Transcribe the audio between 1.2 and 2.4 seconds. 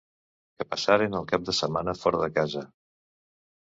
el cap de setmana fora de